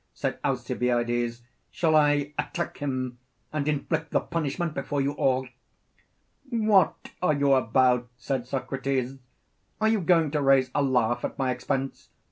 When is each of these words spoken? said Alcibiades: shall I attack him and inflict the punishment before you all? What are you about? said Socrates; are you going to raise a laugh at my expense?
said 0.15 0.39
Alcibiades: 0.43 1.43
shall 1.69 1.95
I 1.95 2.33
attack 2.39 2.79
him 2.79 3.19
and 3.53 3.67
inflict 3.67 4.09
the 4.09 4.19
punishment 4.19 4.73
before 4.73 4.99
you 4.99 5.11
all? 5.11 5.47
What 6.49 7.11
are 7.21 7.35
you 7.35 7.53
about? 7.53 8.09
said 8.17 8.47
Socrates; 8.47 9.19
are 9.79 9.89
you 9.89 10.01
going 10.01 10.31
to 10.31 10.41
raise 10.41 10.71
a 10.73 10.81
laugh 10.81 11.23
at 11.23 11.37
my 11.37 11.51
expense? 11.51 12.09